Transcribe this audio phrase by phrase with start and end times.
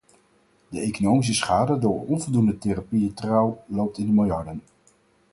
[0.69, 4.61] De economische schade door onvoldoende therapietrouw loopt in de miljarden.